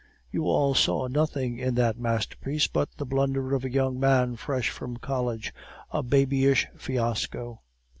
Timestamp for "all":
0.47-0.73